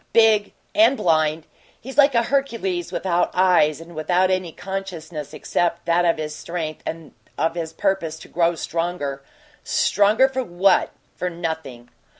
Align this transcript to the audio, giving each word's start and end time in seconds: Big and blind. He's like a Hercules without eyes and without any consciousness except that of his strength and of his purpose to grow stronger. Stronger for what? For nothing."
Big 0.13 0.53
and 0.73 0.97
blind. 0.97 1.45
He's 1.79 1.95
like 1.95 2.15
a 2.15 2.23
Hercules 2.23 2.91
without 2.91 3.29
eyes 3.35 3.79
and 3.79 3.93
without 3.93 4.31
any 4.31 4.51
consciousness 4.51 5.31
except 5.31 5.85
that 5.85 6.05
of 6.05 6.17
his 6.17 6.35
strength 6.35 6.81
and 6.87 7.13
of 7.37 7.53
his 7.53 7.71
purpose 7.71 8.17
to 8.21 8.27
grow 8.27 8.55
stronger. 8.55 9.21
Stronger 9.63 10.27
for 10.27 10.43
what? 10.43 10.89
For 11.15 11.29
nothing." 11.29 11.89